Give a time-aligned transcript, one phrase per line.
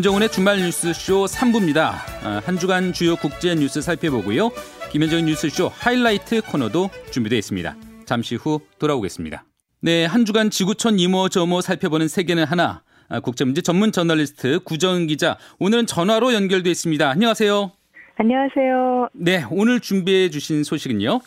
[0.00, 1.92] 김정은의 주말 뉴스쇼 3부입니다.
[2.24, 4.48] 아, 한 주간 주요 국제 뉴스 살펴보고요.
[4.90, 7.76] 김현정의 뉴스쇼 하이라이트 코너도 준비되어 있습니다.
[8.06, 9.44] 잠시 후 돌아오겠습니다.
[9.82, 12.82] 네, 한 주간 지구촌 이모저모 살펴보는 세계는 하나.
[13.10, 15.36] 아, 국제문제 전문 저널리스트 구정 기자.
[15.58, 17.06] 오늘은 전화로 연결돼 있습니다.
[17.10, 17.70] 안녕하세요.
[18.16, 19.10] 안녕하세요.
[19.12, 21.20] 네, 오늘 준비해 주신 소식은요?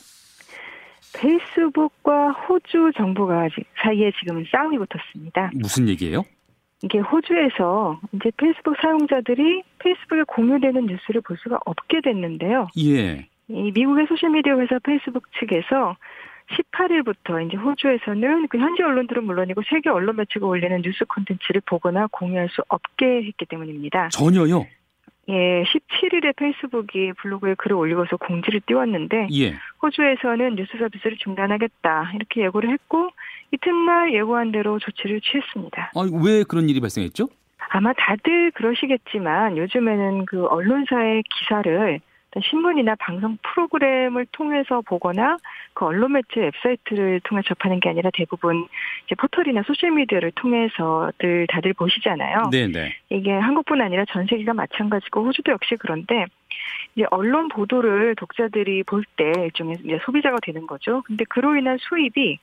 [1.13, 3.49] 페이스북과 호주 정부가
[3.83, 5.51] 사이에 지금 싸움이 붙었습니다.
[5.53, 6.23] 무슨 얘기예요?
[6.83, 12.67] 이게 호주에서 이제 페이스북 사용자들이 페이스북에 공유되는 뉴스를 볼 수가 없게 됐는데요.
[12.77, 13.25] 예.
[13.47, 15.95] 이 미국의 소셜미디어 회사 페이스북 측에서
[16.51, 22.49] 18일부터 이제 호주에서는 그 현지 언론들은 물론이고 세계 언론 매체가 올리는 뉴스 콘텐츠를 보거나 공유할
[22.49, 24.09] 수 없게 했기 때문입니다.
[24.09, 24.65] 전혀요?
[25.29, 29.53] 예, 17일에 페이스북이 블로그에 글을 올리고서 공지를 띄웠는데 예.
[29.81, 33.09] 호주에서는 뉴스 서비스를 중단하겠다 이렇게 예고를 했고
[33.51, 35.91] 이튿날 예고한 대로 조치를 취했습니다.
[35.95, 37.29] 아, 왜 그런 일이 발생했죠?
[37.69, 41.99] 아마 다들 그러시겠지만 요즘에는 그 언론사의 기사를
[42.41, 45.37] 신문이나 방송 프로그램을 통해서 보거나
[45.73, 48.67] 그 언론 매체 웹사이트를 통해 접하는 게 아니라 대부분
[49.05, 52.49] 이제 포털이나 소셜 미디어를 통해서들 다들 보시잖아요.
[52.51, 52.95] 네네.
[53.09, 56.25] 이게 한국뿐 아니라 전 세계가 마찬가지고 호주도 역시 그런데
[56.95, 61.01] 이제 언론 보도를 독자들이 볼 때 일종의 이제 소비자가 되는 거죠.
[61.05, 62.39] 근데 그로 인한 수입이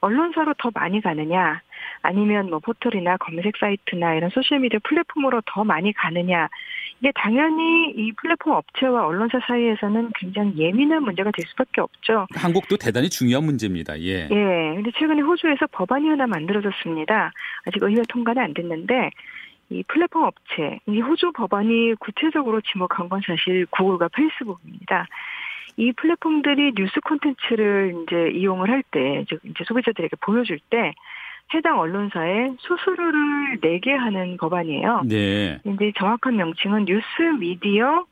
[0.00, 1.62] 언론사로 더 많이 가느냐,
[2.02, 6.48] 아니면 뭐 포털이나 검색 사이트나 이런 소셜미디어 플랫폼으로 더 많이 가느냐,
[7.00, 12.26] 이게 당연히 이 플랫폼 업체와 언론사 사이에서는 굉장히 예민한 문제가 될 수밖에 없죠.
[12.34, 13.98] 한국도 대단히 중요한 문제입니다.
[14.00, 14.28] 예.
[14.30, 14.74] 예.
[14.74, 17.32] 근데 최근에 호주에서 법안이 하나 만들어졌습니다.
[17.66, 19.10] 아직 의회 통과는 안 됐는데,
[19.70, 25.06] 이 플랫폼 업체, 이 호주 법안이 구체적으로 지목한 건 사실 구글과 페이스북입니다.
[25.78, 30.92] 이 플랫폼들이 뉴스 콘텐츠를 이제 이용을 할 때, 이제 소비자들에게 보여줄 때,
[31.54, 35.02] 해당 언론사에 수수료를 내게 하는 법안이에요.
[35.06, 35.58] 네.
[35.64, 37.04] 이제 정확한 명칭은 뉴스
[37.38, 38.04] 미디어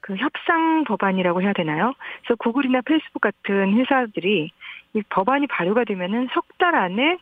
[0.00, 1.92] 그 협상 법안이라고 해야 되나요?
[2.22, 4.50] 그래서 구글이나 페이스북 같은 회사들이
[4.94, 7.18] 이 법안이 발효가 되면은 석 달 안에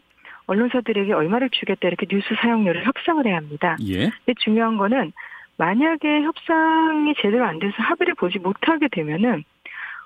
[0.47, 3.77] 언론사들에게 얼마를 주겠다 이렇게 뉴스 사용료를 협상을 해야 합니다.
[3.87, 4.09] 예.
[4.25, 5.13] 근데 중요한 거는
[5.59, 9.45] 만약에 협상이 제대로 안 돼서 합의를 보지 못하게 되면은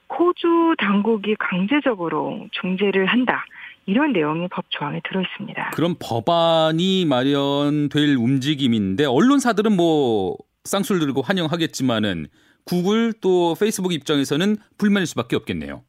[0.08, 3.44] 호주 당국이 강제적으로 중재를 한다.
[3.90, 5.70] 이런 내용이 법 조항에 들어 있습니다.
[5.74, 12.28] 그럼 법안이 마련될 움직임인데 언론사들은 뭐 쌍술 들고 환영하겠지만은
[12.64, 15.82] 구글 또 페이스북 입장에서는 불만일 수밖에 없겠네요.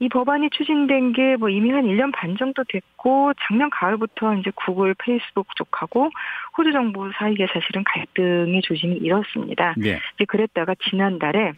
[0.00, 4.94] 이 법안이 추진된 게 뭐 이미 한 1년 반 정도 됐고 작년 가을부터 이제 구글,
[4.98, 6.10] 페이스북 쪽하고
[6.58, 9.74] 호주 정부 사이에 사실은 갈등의 조짐이 일었습니다.
[9.78, 10.00] 네.
[10.16, 11.52] 이제 그랬다가 지난달에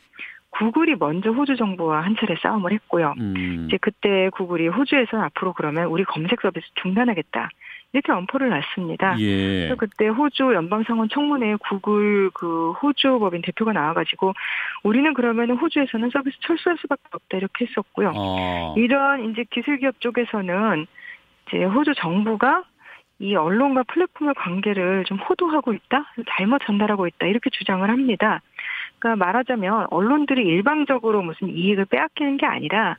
[0.58, 3.14] 구글이 먼저 호주 정부와 한 차례 싸움을 했고요.
[3.18, 3.66] 음.
[3.66, 7.48] 이제 그때 구글이 호주에서는 앞으로 그러면 우리 검색 서비스 중단하겠다.
[7.92, 9.18] 이렇게 엄포를 놨습니다.
[9.20, 9.36] 예.
[9.36, 14.34] 그래서 그때 호주 연방상원 청문회에 구글 그 호주 법인 대표가 나와가지고
[14.82, 18.12] 우리는 그러면 호주에서는 서비스 철수할 수밖에 없다 이렇게 했었고요.
[18.16, 18.74] 어.
[18.76, 20.86] 이런 이제 기술기업 쪽에서는
[21.46, 22.64] 이제 호주 정부가
[23.20, 26.04] 이 언론과 플랫폼의 관계를 좀 호도하고 있다,
[26.36, 28.40] 잘못 전달하고 있다 이렇게 주장을 합니다.
[29.04, 32.96] 그러니까 말하자면 언론들이 일방적으로 무슨 이익을 빼앗기는 게 아니라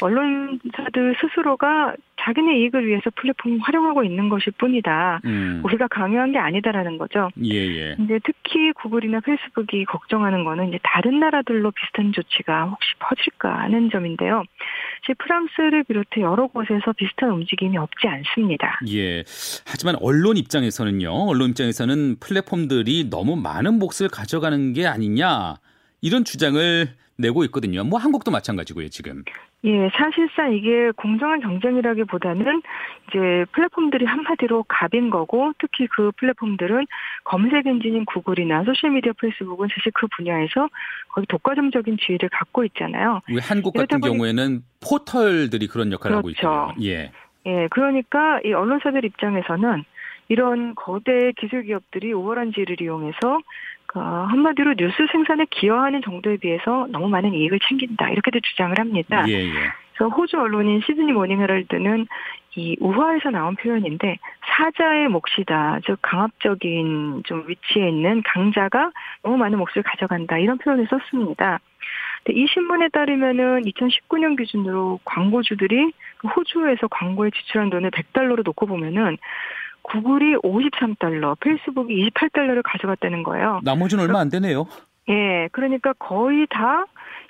[0.00, 5.20] 언론사들 스스로가 자기네 이익을 위해서 플랫폼을 활용하고 있는 것일 뿐이다.
[5.24, 5.60] 음.
[5.64, 7.30] 우리가 강요한 게 아니다라는 거죠.
[7.42, 7.96] 예, 예.
[7.98, 14.44] 이제 특히 구글이나 페이스북이 걱정하는 거는 이제 다른 나라들로 비슷한 조치가 혹시 퍼질까 하는 점인데요.
[15.06, 18.78] 제 프랑스를 비롯해 여러 곳에서 비슷한 움직임이 없지 않습니다.
[18.88, 19.24] 예.
[19.66, 21.10] 하지만 언론 입장에서는요.
[21.28, 25.56] 언론 입장에서는 플랫폼들이 너무 많은 몫을 가져가는 게 아니냐
[26.00, 27.84] 이런 주장을 내고 있거든요.
[27.84, 29.22] 뭐 한국도 마찬가지고요, 지금.
[29.64, 32.62] 예, 사실상 이게 공정한 경쟁이라기보다는
[33.08, 36.86] 이제 플랫폼들이 한마디로 갑인 거고 특히 그 플랫폼들은
[37.24, 40.68] 검색 엔진인 구글이나 소셜미디어 페이스북은 사실 그 분야에서
[41.10, 43.20] 거의 독과점적인 지위를 갖고 있잖아요.
[43.28, 46.72] 왜 한국 같은 경우에는 포털들이 그런 역할을 하고 그렇죠.
[46.72, 46.86] 있거든요.
[46.88, 47.12] 예.
[47.46, 49.84] 예, 그러니까 이 언론사들 입장에서는
[50.28, 53.40] 이런 거대 기술 기업들이 우월한 지위를 이용해서
[53.92, 59.24] 그 한마디로 뉴스 생산에 기여하는 정도에 비해서 너무 많은 이익을 챙긴다 이렇게도 주장을 합니다.
[59.28, 59.52] 예, 예.
[59.94, 62.06] 그래서 호주 언론인 시드니 모닝헤럴드는
[62.56, 65.80] 이 우화에서 나온 표현인데 사자의 몫이다.
[65.84, 68.92] 즉 강압적인 좀 위치에 있는 강자가
[69.22, 70.38] 너무 많은 몫을 가져간다.
[70.38, 71.60] 이런 표현을 썼습니다.
[72.30, 79.18] 이 신문에 따르면은 2019년 기준으로 광고주들이 그 호주에서 광고에 지출한 돈을 100달러로 놓고 보면은
[79.82, 83.60] 구글이 53달러, 페이스북이 28달러를 가져갔다는 거예요.
[83.64, 84.66] 나머지는 얼마 안 되네요.
[85.08, 86.84] 예, 그러니까 거의 다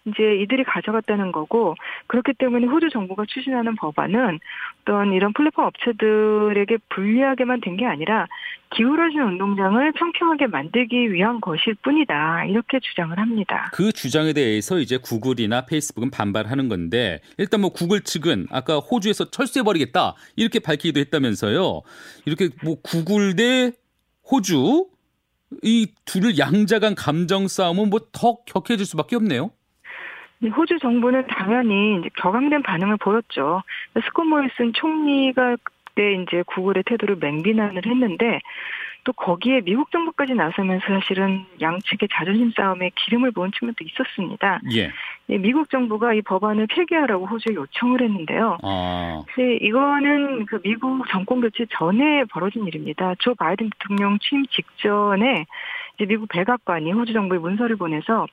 [0.05, 1.77] 이제 이들이 가져갔다는 거고
[2.09, 4.41] 그렇기 때문에 호주 정부가 추진하는 법안은
[4.83, 8.27] 어떤 이런 플랫폼 업체들에게 불리하게만 된 게 아니라
[8.75, 13.71] 기울어진 운동장을 평평하게 만들기 위한 것일 뿐이다 이렇게 주장을 합니다.
[13.73, 20.15] 그 주장에 대해서 이제 구글이나 페이스북은 반발하는 건데 일단 뭐 구글 측은 아까 호주에서 철수해버리겠다
[20.37, 21.81] 이렇게 밝히기도 했다면서요.
[22.27, 23.73] 이렇게 뭐 구글 대
[24.31, 24.89] 호주
[25.63, 29.51] 이 둘을 양자간 감정 싸움은 뭐 더 격해질 수밖에 없네요.
[30.49, 33.63] 호주 정부는 당연히 이제 격앙된 반응을 보였죠.
[33.95, 35.57] 스콧 모리슨 총리가
[35.93, 38.41] 그때 이제 구글의 태도를 맹비난을 했는데
[39.05, 44.61] 또 거기에 미국 정부까지 나서면서 사실은 양측의 자존심 싸움에 기름을 부은 측면도 있었습니다.
[44.75, 44.93] 예.
[45.39, 48.59] 미국 정부가 이 법안을 폐기하라고 호주에 요청을 했는데요.
[48.63, 49.23] 아.
[49.61, 53.15] 이거는 그 미국 정권 교체 전에 벌어진 일입니다.
[53.19, 55.47] 조 바이든 대통령 취임 직전에
[55.97, 58.27] 이제 미국 백악관이 호주 정부에 문서를 보내서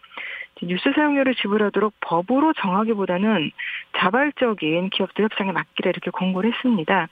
[0.62, 3.52] 뉴스 사용료를 지불하도록 법으로 정하기보다는
[3.98, 7.08] 자발적인 기업들 협상에 맡기라 이렇게 공고를 했습니다.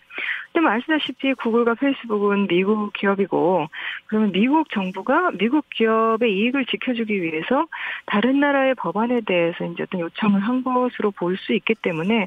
[0.52, 3.68] 근데 뭐 아시다시피 구글과 페이스북은 미국 기업이고
[4.08, 7.68] 그러면 미국 정부가 미국 기업의 이익을 지켜주기 위해서
[8.06, 12.26] 다른 나라의 법안에 대해서 이제 어떤 요청을 한 것으로 볼 수 있기 때문에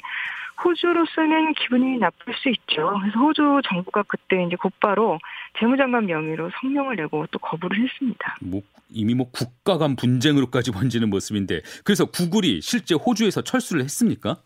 [0.64, 2.98] 호주로서는 기분이 나쁠 수 있죠.
[3.00, 5.18] 그래서 호주 정부가 그때 이제 곧바로
[5.58, 8.36] 재무장관 명의로 성명을 내고 또 거부를 했습니다.
[8.42, 8.60] 뭐
[8.92, 14.36] 이미 뭐 국가 간 분쟁으로까지 번지는 모습인데 그래서 구글이 실제 호주에서 철수를 했습니까?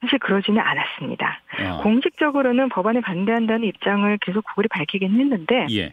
[0.00, 1.40] 사실 그러지는 않았습니다.
[1.58, 1.76] 아.
[1.82, 5.90] 공식적으로는 법안에 반대한다는 입장을 계속 구글이 밝히긴 했는데 예.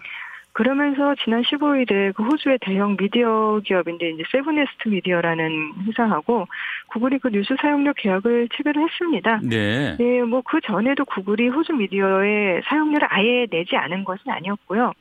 [0.52, 6.48] 그러면서 지난 15일에 그 호주의 대형 미디어 기업인데 이제 세븐 웨스트 미디어라는 회사하고
[6.88, 9.42] 구글이 그 뉴스 사용료 계약을 체결을 했습니다.
[9.44, 9.98] 네.
[9.98, 14.94] 네, 뭐 그 전에도 구글이 호주 미디어의 사용료를 아예 내지 않은 것은 아니었고요.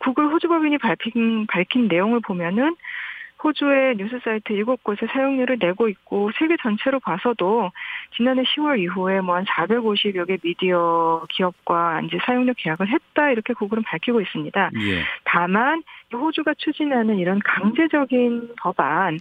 [0.00, 2.76] 구글 호주 법인이 밝힌, 밝힌 내용을 보면은
[3.44, 7.72] 호주의 뉴스 사이트 7곳에 사용료를 내고 있고 세계 전체로 봐서도
[8.16, 13.82] 지난해 10월 이후에 뭐 한 450여 개 미디어 기업과 이제 사용료 계약을 했다 이렇게 구글은
[13.82, 14.70] 밝히고 있습니다.
[14.76, 15.02] 예.
[15.32, 15.82] 다만
[16.12, 19.18] 호주가 추진하는 이런 강제적인 법안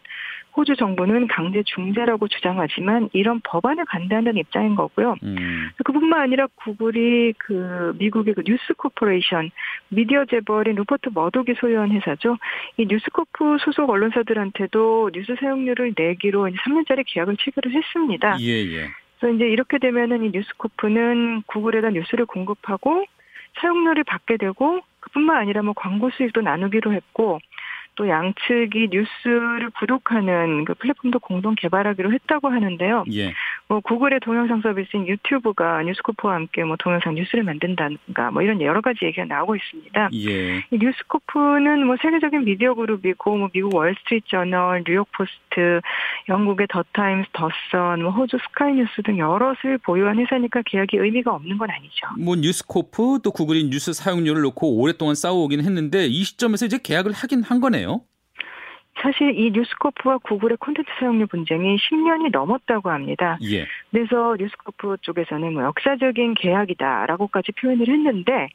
[0.58, 5.16] 호주 정부는 강제 중재라고 주장하지만 이런 법안에 반대한다는 입장인 거고요.
[5.24, 5.70] 음.
[5.86, 9.52] 그뿐만 아니라 구글이 그 미국의 그 뉴스 코퍼레이션
[9.88, 12.38] 미디어 재벌인 루퍼트 머독이 소유한 회사죠.
[12.76, 18.38] 이 뉴스코프 소속 언론사들한테도 뉴스 사용료를 내기로 3년짜리 계약을 체결을 했습니다.
[18.42, 18.90] 예, 예.
[19.18, 23.06] 그래서 이제 이렇게 되면은 이 뉴스코프는 구글에다 뉴스를 공급하고
[23.62, 27.40] 사용료를 받게 되고 그뿐만 아니라 뭐 광고 수익도 나누기로 했고
[27.96, 33.04] 또 양측이 뉴스를 구독하는 그 플랫폼도 공동 개발하기로 했다고 하는데요.
[33.12, 33.34] 예.
[33.72, 39.06] 뭐 구글의 동영상 서비스인 유튜브가 뉴스코프와 함께 뭐 동영상 뉴스를 만든다든가 뭐 이런 여러 가지
[39.06, 40.10] 얘기가 나오고 있습니다.
[40.12, 40.58] 예.
[40.58, 45.80] 이 뉴스코프는 뭐 세계적인 미디어 그룹이고 뭐 미국 월스트리트 저널, 뉴욕 포스트,
[46.28, 51.34] 영국의 더 타임스, 더 선, 뭐 호주 스카이 뉴스 등 여럿을 보유한 회사니까 계약이 의미가
[51.34, 52.08] 없는 건 아니죠.
[52.20, 57.44] 뭐 뉴스코프 또 구글이 뉴스 사용료를 놓고 오랫동안 싸워오긴 했는데 이 시점에서 이제 계약을 하긴
[57.44, 58.02] 한 거네요.
[59.00, 63.38] 사실 이 뉴스코프와 구글의 콘텐츠 사용료 분쟁이 10년이 넘었다고 합니다.
[63.44, 63.66] 예.
[63.90, 68.50] 그래서 뉴스코프 쪽에서는 뭐 역사적인 계약이다라고까지 표현을 했는데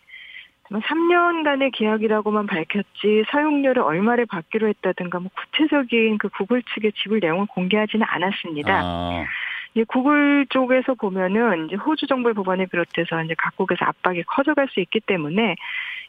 [0.71, 8.05] 3년간의 계약이라고만 밝혔지 사용료를 얼마를 받기로 했다든가 뭐 구체적인 그 구글 측의 지불 내용을 공개하지는
[8.09, 8.81] 않았습니다.
[8.83, 9.25] 아.
[9.77, 15.01] 이 구글 쪽에서 보면은 이제 호주 정부의 법안을 비롯해서 이제 각국에서 압박이 커져갈 수 있기
[15.01, 15.55] 때문에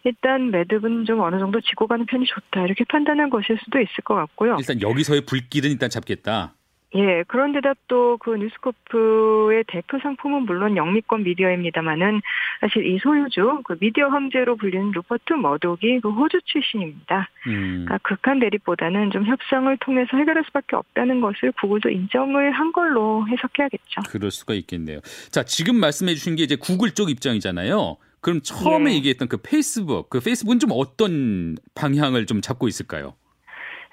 [0.06, 4.16] 일단 매듭은 좀 어느 정도 지고 가는 편이 좋다 이렇게 판단한 것일 수도 있을 것
[4.16, 4.56] 같고요.
[4.60, 6.54] 일단 여기서의 불길은 일단 잡겠다.
[6.96, 12.22] 예, 그런데다 또 그 뉴스코프의 대표 상품은 물론 영미권 미디어입니다만은
[12.62, 17.30] 사실 이 소유주 그 미디어 황제로 불리는 루퍼트 머독이 그 호주 출신입니다.
[17.48, 17.86] 음.
[17.86, 24.02] 그러니까 극한 대립보다는 좀 협상을 통해서 해결할 수밖에 없다는 것을 구글도 인정을 한 걸로 해석해야겠죠.
[24.10, 25.00] 그럴 수가 있겠네요.
[25.32, 27.98] 자, 지금 말씀해 주신 게 이제 구글 쪽 입장이잖아요.
[28.20, 28.96] 그럼 처음에 예.
[28.96, 33.14] 얘기했던 그 페이스북, 그 페이스북은 좀 어떤 방향을 좀 잡고 있을까요?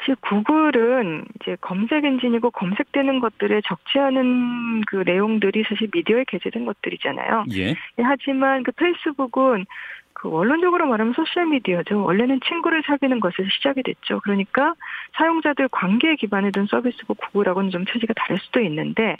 [0.04, 7.46] 사실 구글은 이제 검색 엔진이고 검색되는 것들에 적지 않은 그 내용들이 사실 미디어에 게재된 것들이잖아요.
[7.54, 7.70] 예.
[7.70, 9.64] 예 하지만 그 페이스북은
[10.12, 12.04] 그 원론적으로 말하면 소셜 미디어죠.
[12.04, 14.20] 원래는 친구를 사귀는 것에서 시작이 됐죠.
[14.20, 14.74] 그러니까
[15.16, 19.16] 사용자들 관계에 기반에 둔 서비스고 구글하고는 좀 체제가 다를 수도 있는데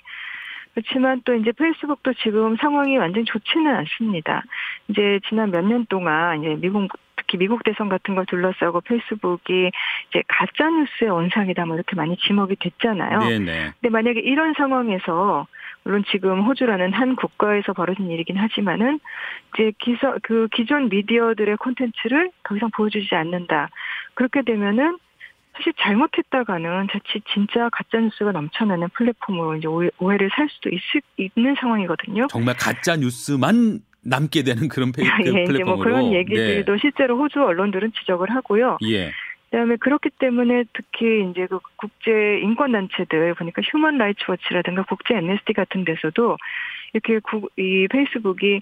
[0.75, 4.43] 그렇지만 또 이제 페이스북도 지금 상황이 완전 좋지는 않습니다.
[4.89, 6.89] 이제 지난 몇 년 동안 이제 미국
[7.27, 9.71] 특히 미국 대선 같은 걸 둘러싸고 페이스북이
[10.11, 13.19] 이제 가짜 뉴스의 원상이다 뭐 이렇게 많이 지목이 됐잖아요.
[13.19, 13.73] 네네.
[13.81, 15.47] 근데 만약에 이런 상황에서
[15.83, 19.01] 물론 지금 호주라는 한 국가에서 벌어진 일이긴 하지만은
[19.55, 23.69] 이제 기서 그 기존 미디어들의 콘텐츠를 더 이상 보여주지 않는다.
[24.15, 24.99] 그렇게 되면은
[25.57, 30.81] 사실 잘못했다가는 자칫 진짜 가짜 뉴스가 넘쳐나는 플랫폼으로 이제 오해를 살 수도 있,
[31.17, 32.27] 있는 상황이거든요.
[32.29, 35.55] 정말 가짜 뉴스만 남게 되는 그런 fake 예, 플랫폼으로.
[35.55, 36.79] 이제 뭐 그런 얘기들도 네.
[36.81, 38.79] 실제로 호주 언론들은 지적을 하고요.
[38.85, 39.13] 예.
[39.51, 45.53] 그다음에 그렇기 때문에 특히 이제 그 국제 인권 단체들 보니까 휴먼 라이츠 워치라든가 국제 엠네스티
[45.53, 46.37] 같은 데서도
[46.93, 48.61] 이렇게 구, 이 페이스북이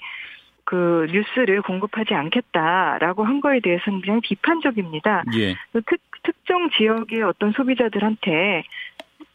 [0.65, 5.25] 그 뉴스를 공급하지 않겠다라고 한 거에 대해서는 그냥 비판적입니다.
[5.35, 5.55] 예.
[5.73, 8.63] 그 특, 특정 지역의 어떤 소비자들한테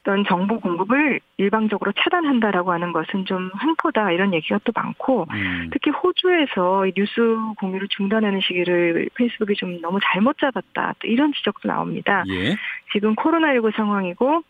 [0.07, 5.69] 어떤 정보 공급을 일방적으로 차단한다라고 하는 것은 좀 횡포다 이런 얘기가 또 많고 음.
[5.73, 7.11] 특히 호주에서 뉴스
[7.57, 12.23] 공유를 중단하는 시기를 페이스북이 좀 너무 잘못 잡았다 또 이런 지적도 나옵니다.
[12.29, 12.55] 예.
[12.93, 14.43] 지금 코로나19 상황이고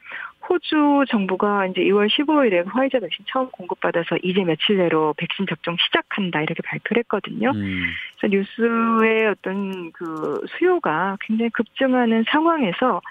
[0.47, 6.41] 호주 정부가 이제 2월 15일에 화이자 백신 처음 공급받아서 이제 며칠 내로 백신 접종 시작한다
[6.41, 7.51] 이렇게 발표를 했거든요.
[7.55, 7.87] 음.
[8.19, 13.01] 그래서 뉴스의 어떤 그 수요가 굉장히 급증하는 상황에서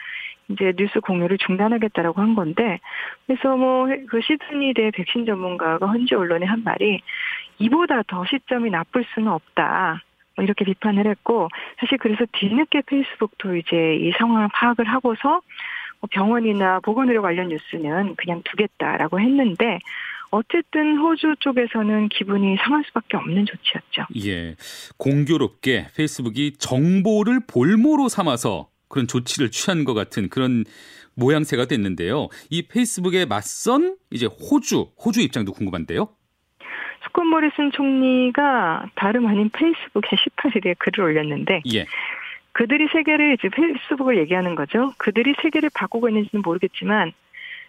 [0.49, 2.79] 이제 뉴스 공유를 중단하겠다라고 한 건데
[3.27, 7.01] 그래서 뭐 그 시드니대 백신 전문가가 현지 언론에 한 말이
[7.59, 10.03] 이보다 더 시점이 나쁠 수는 없다.
[10.37, 11.49] 뭐 이렇게 비판을 했고
[11.81, 15.41] 사실 그래서 뒤늦게 페이스북도 이제 이 상황을 파악을 하고서
[16.01, 19.79] 뭐 병원이나 보건의료 관련 뉴스는 그냥 두겠다라고 했는데
[20.31, 24.07] 어쨌든 호주 쪽에서는 기분이 상할 수밖에 없는 조치였죠.
[24.27, 24.57] 예.
[24.99, 30.65] 공교롭게 페이스북이 정보를 볼모로 삼아서 그런 조치를 취한 것 같은 그런
[31.15, 32.29] 모양새가 됐는데요.
[32.51, 36.09] 이 페이스북에 맞선 이제 호주, 호주 입장도 궁금한데요.
[37.05, 41.87] 스콧 모리슨 총리가 다름 아닌 페이스북에 18일에 글을 올렸는데 예.
[42.53, 44.93] 그들이 세계를 이제 페이스북을 얘기하는 거죠.
[44.99, 47.13] 그들이 세계를 바꾸고 있는지는 모르겠지만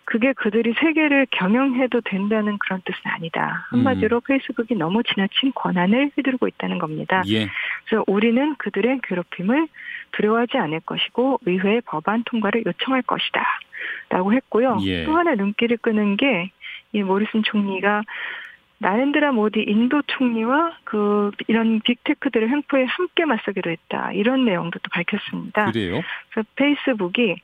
[0.05, 3.67] 그게 그들이 세계를 경영해도 된다는 그런 뜻은 아니다.
[3.69, 4.21] 한마디로 음.
[4.25, 7.23] 페이스북이 너무 지나친 권한을 휘두르고 있다는 겁니다.
[7.27, 7.49] 예.
[7.85, 9.67] 그래서 우리는 그들의 괴롭힘을
[10.11, 13.45] 두려워하지 않을 것이고 의회 법안 통과를 요청할 것이다.
[14.09, 14.77] 라고 했고요.
[14.83, 15.03] 예.
[15.05, 16.51] 또 하나 눈길을 끄는 게
[16.93, 18.03] 이 모리슨 총리가
[18.79, 24.11] 나렌드라 모디 인도 총리와 그 이런 빅테크들의 횡포에 함께 맞서기로 했다.
[24.13, 25.71] 이런 내용도 또 밝혔습니다.
[25.71, 26.01] 그래요?
[26.29, 27.37] 그래서 페이스북이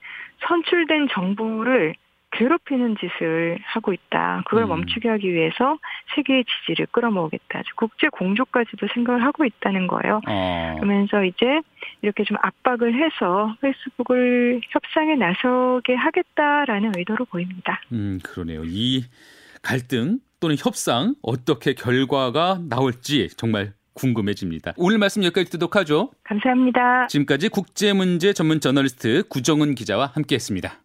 [0.48, 1.96] 선출된 정부를
[2.33, 4.43] 괴롭히는 짓을 하고 있다.
[4.45, 4.69] 그걸 음.
[4.69, 5.77] 멈추게 하기 위해서
[6.15, 7.61] 세계의 지지를 끌어모으겠다.
[7.75, 10.21] 국제 공조까지도 생각을 하고 있다는 거예요.
[10.27, 10.75] 어.
[10.75, 11.61] 그러면서 이제
[12.01, 17.81] 이렇게 좀 압박을 해서 페이스북을 협상에 나서게 하겠다라는 의도로 보입니다.
[17.91, 18.63] 음, 그러네요.
[18.65, 19.05] 이
[19.61, 24.73] 갈등 또는 협상 어떻게 결과가 나올지 정말 궁금해집니다.
[24.77, 26.11] 오늘 말씀 여기까지 듣도록 하죠.
[26.23, 27.07] 감사합니다.
[27.07, 30.82] 지금까지 국제문제 전문 저널리스트 구정은 기자와 함께했습니다.